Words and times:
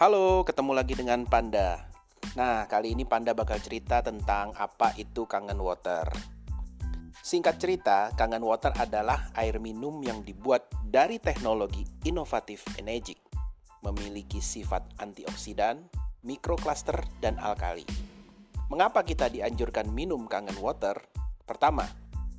Halo, 0.00 0.48
ketemu 0.48 0.72
lagi 0.72 0.96
dengan 0.96 1.28
Panda. 1.28 1.84
Nah, 2.32 2.64
kali 2.72 2.96
ini 2.96 3.04
Panda 3.04 3.36
bakal 3.36 3.60
cerita 3.60 4.00
tentang 4.00 4.56
apa 4.56 4.96
itu 4.96 5.28
kangen 5.28 5.60
water. 5.60 6.08
Singkat 7.20 7.60
cerita, 7.60 8.08
kangen 8.16 8.40
water 8.40 8.72
adalah 8.80 9.28
air 9.36 9.60
minum 9.60 10.00
yang 10.00 10.24
dibuat 10.24 10.72
dari 10.88 11.20
teknologi 11.20 11.84
inovatif 12.08 12.64
Energic, 12.80 13.20
memiliki 13.84 14.40
sifat 14.40 14.88
antioksidan, 15.04 15.84
mikrokluster, 16.24 17.04
dan 17.20 17.36
alkali. 17.36 17.84
Mengapa 18.72 19.04
kita 19.04 19.28
dianjurkan 19.28 19.84
minum 19.92 20.24
kangen 20.24 20.56
water? 20.64 20.96
Pertama, 21.44 21.84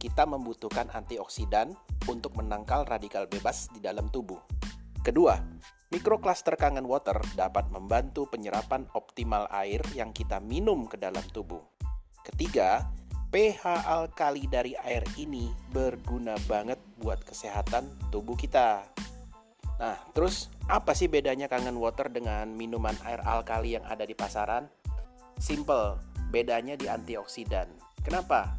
kita 0.01 0.25
membutuhkan 0.25 0.89
antioksidan 0.97 1.77
untuk 2.09 2.33
menangkal 2.41 2.89
radikal 2.89 3.29
bebas 3.29 3.69
di 3.69 3.77
dalam 3.85 4.09
tubuh. 4.09 4.41
Kedua, 5.05 5.37
Mikrokluster 5.91 6.55
kangen 6.55 6.87
water 6.87 7.19
dapat 7.35 7.67
membantu 7.67 8.23
penyerapan 8.23 8.87
optimal 8.95 9.51
air 9.51 9.83
yang 9.91 10.15
kita 10.15 10.39
minum 10.39 10.87
ke 10.87 10.95
dalam 10.95 11.19
tubuh. 11.35 11.59
Ketiga, 12.23 12.87
pH 13.27 13.67
alkali 13.83 14.47
dari 14.47 14.71
air 14.87 15.03
ini 15.19 15.51
berguna 15.75 16.39
banget 16.47 16.79
buat 16.95 17.19
kesehatan 17.27 17.91
tubuh 18.07 18.39
kita. 18.39 18.87
Nah, 19.83 19.99
terus 20.15 20.47
apa 20.71 20.95
sih 20.95 21.11
bedanya 21.11 21.51
kangen 21.51 21.75
water 21.75 22.07
dengan 22.07 22.47
minuman 22.55 22.95
air 23.03 23.19
alkali 23.27 23.75
yang 23.75 23.83
ada 23.83 24.07
di 24.07 24.15
pasaran? 24.15 24.71
Simple, 25.43 25.99
bedanya 26.31 26.79
di 26.79 26.87
antioksidan. 26.87 27.67
Kenapa? 27.99 28.55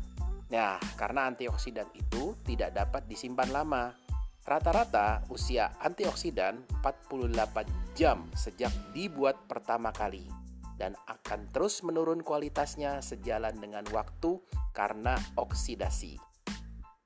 Nah, 0.53 0.77
karena 1.01 1.33
antioksidan 1.33 1.89
itu 1.97 2.37
tidak 2.45 2.77
dapat 2.77 3.09
disimpan 3.09 3.49
lama 3.49 3.97
Rata-rata 4.43 5.23
usia 5.31 5.71
antioksidan 5.79 6.67
48 6.83 7.95
jam 7.95 8.27
sejak 8.35 8.75
dibuat 8.91 9.39
pertama 9.47 9.95
kali 9.95 10.27
dan 10.75 10.99
akan 11.07 11.47
terus 11.55 11.87
menurun 11.87 12.27
kualitasnya 12.27 12.99
sejalan 12.99 13.55
dengan 13.63 13.87
waktu 13.95 14.43
karena 14.75 15.15
oksidasi. 15.39 16.19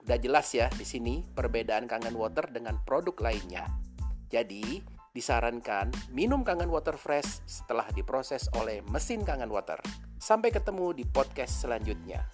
Udah 0.00 0.16
jelas 0.16 0.48
ya 0.56 0.72
di 0.72 0.88
sini 0.88 1.20
perbedaan 1.28 1.84
kangen 1.84 2.16
water 2.16 2.48
dengan 2.48 2.80
produk 2.88 3.18
lainnya. 3.20 3.68
Jadi, 4.32 4.80
disarankan 5.12 5.92
minum 6.16 6.40
kangen 6.40 6.72
water 6.72 6.96
fresh 6.96 7.44
setelah 7.44 7.84
diproses 7.92 8.48
oleh 8.56 8.80
mesin 8.88 9.26
kangen 9.28 9.52
water. 9.52 9.76
Sampai 10.16 10.48
ketemu 10.56 10.96
di 10.96 11.04
podcast 11.04 11.68
selanjutnya. 11.68 12.24